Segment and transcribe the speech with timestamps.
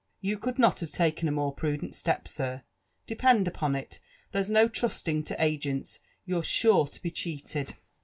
[0.23, 2.63] ''You could not have taken a more prudent step, sir.
[3.05, 3.99] Depend upon it,
[4.31, 7.75] there's no trusling to agents— you're sure to be cheated."